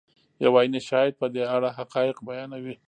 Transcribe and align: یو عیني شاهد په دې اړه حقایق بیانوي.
یو 0.43 0.53
عیني 0.59 0.81
شاهد 0.89 1.13
په 1.21 1.27
دې 1.33 1.43
اړه 1.55 1.69
حقایق 1.79 2.17
بیانوي. 2.27 2.75